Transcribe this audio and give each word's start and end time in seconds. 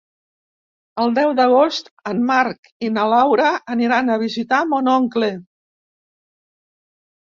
El 1.03 1.13
deu 1.17 1.33
d'agost 1.39 1.91
en 2.13 2.25
Marc 2.31 2.73
i 2.89 2.91
na 2.97 3.05
Laura 3.13 3.53
aniran 3.77 4.09
a 4.09 4.19
visitar 4.27 4.67
mon 4.75 4.93
oncle. 4.99 5.35